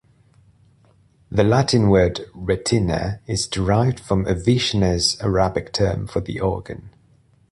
[1.29, 6.89] The Latin word "retina" is derived from Avicenna's Arabic term for the organ.